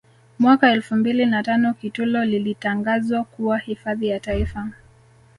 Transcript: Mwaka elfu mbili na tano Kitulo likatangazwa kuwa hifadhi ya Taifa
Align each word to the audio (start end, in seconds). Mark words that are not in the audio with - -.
Mwaka 0.39 0.71
elfu 0.71 0.95
mbili 0.95 1.25
na 1.25 1.43
tano 1.43 1.73
Kitulo 1.73 2.25
likatangazwa 2.25 3.23
kuwa 3.23 3.57
hifadhi 3.57 4.07
ya 4.07 4.19
Taifa 4.19 4.69